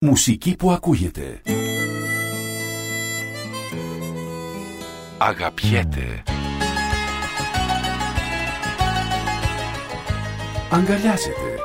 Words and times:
Μουσική 0.00 0.56
που 0.56 0.70
ακούγεται. 0.70 1.40
Αγαπιέται. 5.18 6.22
Αγκαλιάζεται. 10.70 11.58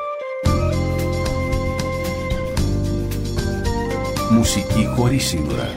Μουσική 4.31 4.85
χωρίς 4.95 5.25
σύνορα. 5.25 5.69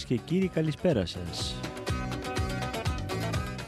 Κυρίες 0.05 0.23
και 0.27 0.35
κύριοι 0.35 0.49
καλησπέρα 0.49 1.07
σας. 1.07 1.55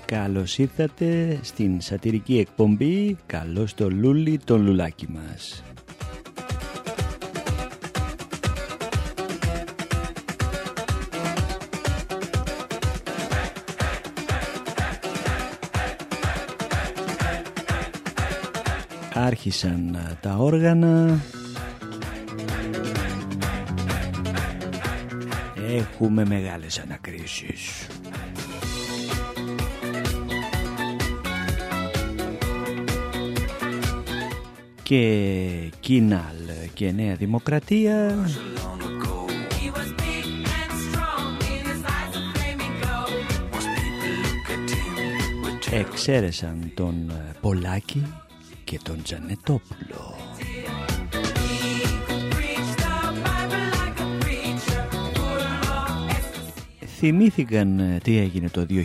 Καλώς 0.04 0.58
ήρθατε 0.58 1.38
στην 1.42 1.80
σατυρική 1.80 2.38
εκπομπή 2.38 3.16
«Καλώς 3.26 3.74
το 3.74 3.90
λούλι 3.90 4.38
τον 4.44 4.62
λουλάκι 4.62 5.08
μας». 5.10 5.62
Άρχισαν 19.14 19.98
τα 20.20 20.36
όργανα 20.36 21.20
Έχουμε 25.76 26.24
μεγάλες 26.24 26.78
ανακρίσεις. 26.78 27.86
Και 34.82 35.72
Κίναλ 35.80 36.36
και 36.74 36.92
Νέα 36.92 37.14
Δημοκρατία. 37.14 38.14
Εξαίρεσαν 45.70 46.72
τον 46.74 47.12
Πολάκη 47.40 48.06
και 48.64 48.78
τον 48.82 49.02
Τζανετόπουλο 49.02 50.16
Θυμήθηκαν 56.98 57.78
ε, 57.78 57.98
τι 58.02 58.18
έγινε 58.18 58.48
το 58.48 58.66
2010 58.70 58.80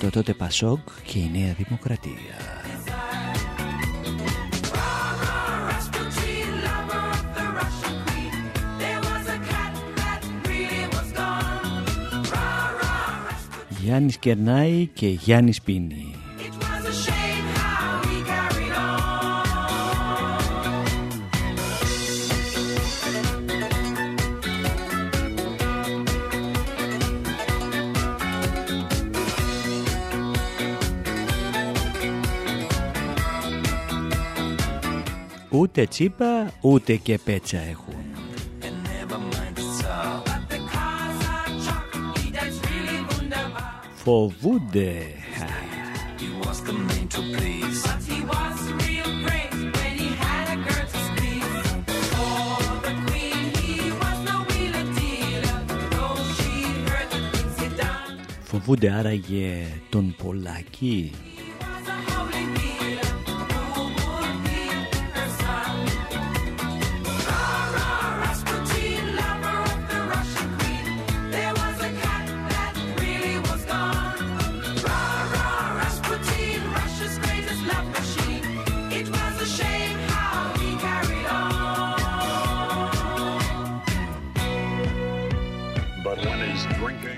το 0.00 0.10
τότε 0.10 0.32
Πασόκ 0.32 0.78
και 1.04 1.18
η 1.18 1.30
Νέα 1.32 1.52
Δημοκρατία. 1.52 2.12
Γιάννης 13.82 14.16
Κερνάη 14.16 14.86
και 14.86 15.06
Γιάννης 15.06 15.62
Πίνη. 15.62 16.19
Ούτε 35.52 35.86
τσίπα 35.86 36.52
ούτε 36.60 36.96
και 36.96 37.18
πέτσα 37.18 37.58
έχουν. 37.58 37.94
Φοβούνται. 43.94 45.02
Φοβούνται 58.42 58.90
άραγε 58.90 59.66
τον 59.88 60.14
Πολάκη. 60.22 61.12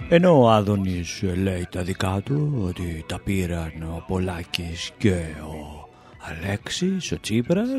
Ενώ 0.08 0.42
ο 0.42 0.50
Άδωνης 0.50 1.22
λέει 1.22 1.66
τα 1.70 1.82
δικά 1.82 2.20
του 2.24 2.64
ότι 2.68 3.04
τα 3.08 3.20
πήραν 3.20 3.72
ο 3.82 4.04
Πολάκης 4.06 4.90
και 4.98 5.14
ο 5.40 5.88
Αλέξης, 6.18 7.12
ο 7.12 7.20
Τσίπρας 7.20 7.70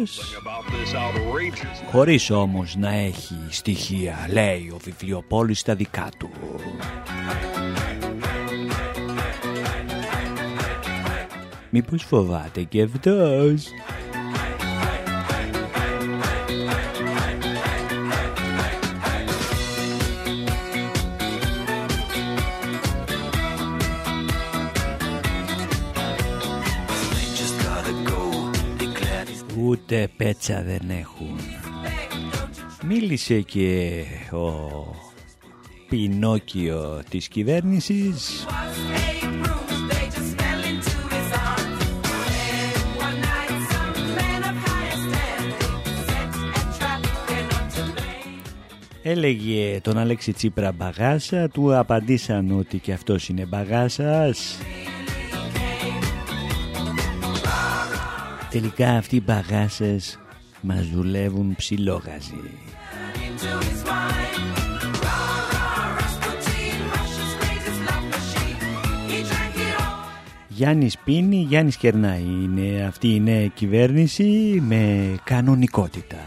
χωρίς 1.91 2.29
όμως 2.29 2.75
να 2.75 2.93
έχει 2.93 3.35
στοιχεία 3.49 4.27
λέει 4.31 4.71
ο 4.73 4.77
Βιβλιοπόλης 4.83 5.61
τα 5.61 5.75
δικά 5.75 6.09
του. 6.17 6.29
Μήπως 11.69 12.03
φοβάται 12.03 12.63
και 12.63 12.81
αυτός; 12.81 13.65
Ούτε 29.63 30.09
πέτσα 30.17 30.63
δεν 30.63 30.89
έχουν. 30.89 31.39
Μίλησε 32.87 33.41
και 33.41 34.03
ο 34.31 34.51
Πινόκιο 35.89 37.01
της 37.09 37.27
κυβέρνησης 37.27 38.45
Έλεγε 49.05 49.79
τον 49.81 49.97
Αλέξη 49.97 50.33
Τσίπρα 50.33 50.71
μπαγάσα, 50.71 51.47
του 51.49 51.77
απαντήσαν 51.77 52.57
ότι 52.59 52.77
και 52.77 52.93
αυτός 52.93 53.29
είναι 53.29 53.45
μπαγάσας 53.45 54.57
Τελικά 58.53 58.89
αυτοί 58.97 59.15
οι 59.15 59.21
μπαγάσες 59.25 60.19
μας 60.61 60.87
δουλεύουν 60.87 61.55
ψηλόγαζοι. 61.55 62.41
Γιάννης 70.47 70.97
πίνει, 70.97 71.35
Γιάννης 71.35 71.77
κερνάει. 71.77 72.21
Είναι 72.21 72.85
αυτή 72.85 73.15
η 73.15 73.19
νέα 73.19 73.47
κυβέρνηση 73.47 74.59
με 74.67 75.15
κανονικότητα. 75.23 76.17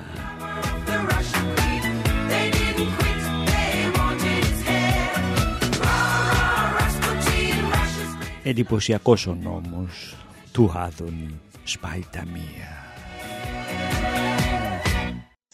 Εντυπωσιακός 8.42 9.26
ο 9.26 9.36
νόμος 9.42 10.16
του 10.52 10.72
Άδωνη 10.74 11.40
σπάει 11.68 12.04
τα 12.10 12.24
μία. 12.24 12.84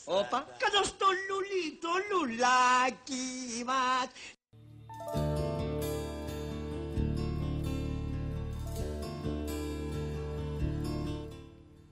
Όπα, 0.05 0.47
κάτω 0.59 0.85
στο 0.85 1.07
λουλί, 1.29 1.43
λουλί, 1.53 1.79
το 1.81 1.89
λουλάκι 2.11 3.65
μας. 3.67 4.09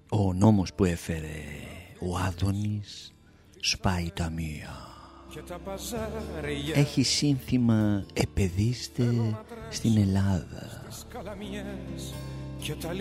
Ο 0.08 0.32
νόμος 0.32 0.74
που 0.74 0.84
έφερε 0.84 1.44
ο 2.00 2.16
Άδωνης 2.16 3.12
σπάει 3.60 4.10
τα 4.14 4.30
μία. 4.30 4.88
Έχει 6.74 7.02
σύνθημα 7.02 8.06
«Επαιδείστε 8.12 9.36
στην 9.68 9.96
Ελλάδα». 9.96 10.86
Και 12.60 12.74
τα 12.74 12.92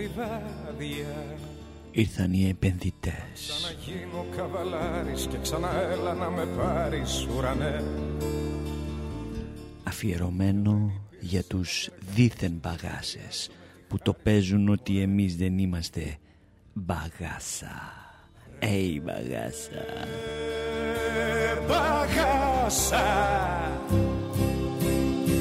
Ήρθαν 1.92 2.34
οι 2.34 2.48
επενδυτές. 2.50 3.14
Ξαναγίνω 3.34 4.26
καβαλάρης 4.36 5.28
και 5.28 5.38
ξαναέλα 5.42 6.14
να 6.14 6.30
με 6.30 6.46
πάρεις 6.46 7.28
ουρανέ. 7.36 7.84
Αφιερωμένο 9.84 10.92
για 11.20 11.44
τους 11.44 11.90
δίθεν 12.16 12.60
μπαγάσες 12.62 13.50
που 13.88 13.98
το 13.98 14.14
παίζουν 14.14 14.70
ότι 14.70 15.02
εμείς 15.02 15.36
δεν 15.36 15.58
είμαστε 15.58 16.18
μπαγάσα. 16.74 17.94
Ει 18.60 19.02
μπαγάσα. 19.04 19.86
μπαγάσα 21.68 23.04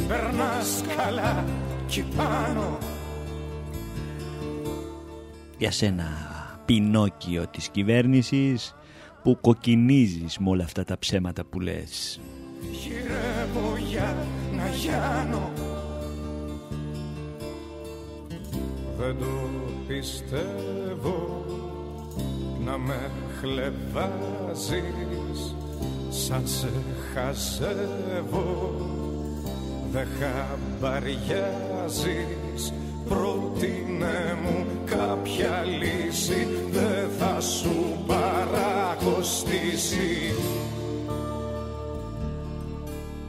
Περνάς 0.08 0.82
καλά 0.96 1.44
κι 1.86 2.04
πάνω 2.16 2.87
Για 5.58 5.70
σένα 5.70 6.06
πινόκιο 6.64 7.46
της 7.50 7.68
κυβέρνησης 7.68 8.74
που 9.22 9.38
κοκκινίζεις 9.40 10.38
με 10.38 10.50
όλα 10.50 10.64
αυτά 10.64 10.84
τα 10.84 10.98
ψέματα 10.98 11.44
που 11.44 11.60
λες. 11.60 12.20
Γυρεύω 12.72 13.76
για 13.90 14.16
να 14.56 14.68
γιάνω. 14.68 15.50
Δεν 18.98 19.18
το 19.18 19.26
πιστεύω 19.88 21.44
να 22.64 22.78
με 22.78 23.10
χλεβάζεις. 23.40 24.74
Σαν 26.10 26.46
σε 26.46 26.70
χαζεύω 27.14 28.76
δεν 29.92 30.06
χαμπαριάζεις 30.18 32.72
πρότεινε 33.08 34.38
μου 34.42 34.66
κάποια 34.84 35.64
λύση 35.80 36.48
δεν 36.70 37.10
θα 37.18 37.40
σου 37.40 37.96
παρακοστήσει. 38.06 40.34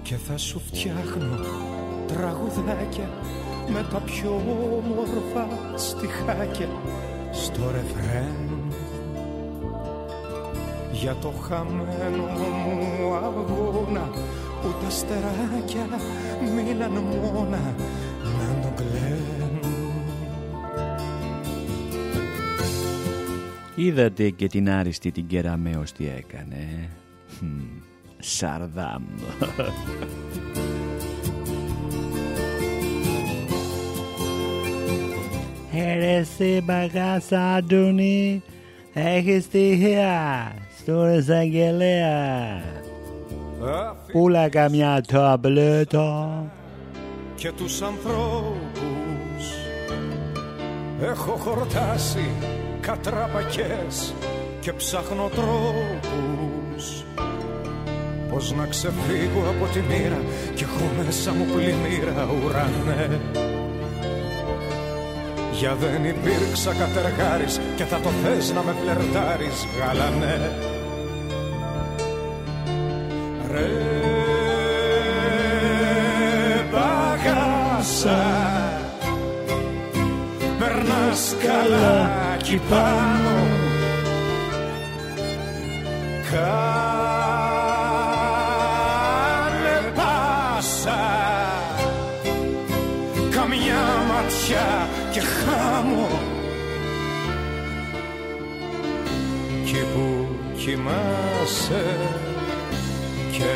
Και 0.02 0.16
θα 0.16 0.38
σου 0.38 0.60
φτιάχνω 0.60 1.40
τραγουδάκια 2.08 3.10
με 3.68 3.86
τα 3.92 3.98
πιο 3.98 4.42
όμορφα 4.78 5.48
στιχάκια 5.76 6.70
στο 7.32 7.62
ρεφρέν. 7.72 8.50
Για 10.92 11.16
το 11.22 11.34
χαμένο 11.48 12.24
μου 12.24 13.14
αγώνα 13.14 14.10
που 14.62 14.74
τα 14.84 14.90
στεράκια 14.90 15.88
μείναν 16.56 16.92
μόνα 16.92 17.76
Είδατε 23.82 24.30
και 24.30 24.48
την 24.48 24.70
άριστη 24.70 25.12
την 25.12 25.28
Κεραμέως 25.28 25.92
τι 25.92 26.06
έκανε. 26.18 26.90
Σαρδάμ. 28.20 29.04
Έρεση 35.74 36.62
μπαγάσα 36.64 37.54
Αντούνι, 37.56 38.44
έχεις 38.94 39.44
στοιχεία 39.44 40.52
στον 40.80 41.18
εισαγγελέα. 41.18 42.62
Πούλα 44.12 44.50
καμιά 44.50 45.02
ταμπλέτα. 45.08 46.44
Και 47.36 47.52
τους 47.52 47.82
ανθρώπους 47.82 48.60
έχω 51.02 51.32
χορτάσει 51.32 52.30
κατραπακές 52.82 54.14
και 54.60 54.74
ψάχνω 54.74 55.30
τρόπους 55.36 57.04
Πώς 58.30 58.54
να 58.54 58.66
ξεφύγω 58.66 59.50
από 59.50 59.66
τη 59.74 59.80
μοίρα 59.80 60.22
και 60.56 60.64
έχω 60.64 60.90
μέσα 60.98 61.32
μου 61.34 61.46
πλημμύρα 61.46 62.30
ουρανέ. 62.46 63.20
Για 65.52 65.76
δεν 65.76 66.04
υπήρξα 66.04 66.74
κατεργάρης 66.74 67.60
και 67.76 67.84
θα 67.84 68.00
το 68.00 68.10
θες 68.10 68.54
να 68.54 68.64
με 68.64 68.76
φλερτάρεις 68.82 69.66
γαλανέ. 69.80 70.52
Ρε 73.52 73.89
εκεί 82.52 82.62
πάνω. 82.70 83.48
Κάνε 86.32 86.58
πάσα. 89.96 91.02
Καμιά 93.30 93.86
ματιά 94.08 94.88
και 95.12 95.20
χάμω. 95.20 96.08
Κι 99.66 99.84
που 99.94 100.28
κοιμάσαι 100.58 101.86
και 103.32 103.54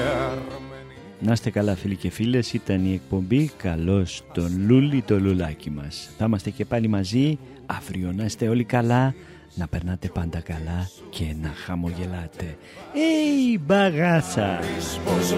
να 1.26 1.32
είστε 1.32 1.50
καλά 1.50 1.76
φίλοι 1.76 1.96
και 1.96 2.10
φίλες, 2.10 2.54
ήταν 2.54 2.86
η 2.86 2.94
εκπομπή 2.94 3.52
«Καλώς 3.58 4.24
τον 4.34 4.66
Λούλι 4.68 5.02
το 5.02 5.20
λουλάκι 5.20 5.70
μας». 5.70 6.10
Θα 6.18 6.26
είμαστε 6.26 6.50
και 6.50 6.66
πάλι 6.66 6.88
μαζί 6.88 7.38
αύριο 7.66 8.12
να 8.16 8.26
είστε 8.26 8.48
όλοι 8.48 8.64
καλά, 8.64 9.14
να 9.56 9.68
περνάτε 9.68 10.08
πάντα 10.08 10.40
καλά 10.40 10.90
και 11.10 11.36
να 11.42 11.54
χαμογελάτε. 11.66 12.58
Ει, 12.94 13.60
μπαγάσα! 13.66 14.60
Πως 15.06 15.36